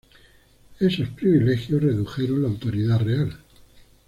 Esos 0.79 1.09
privilegios 1.09 1.79
redujeron 1.83 2.41
la 2.41 2.47
autoridad 2.47 3.01
real. 3.01 3.37